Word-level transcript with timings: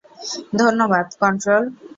ধন্যবাদ, 0.59 1.07
কন্ট্রোল। 1.21 1.63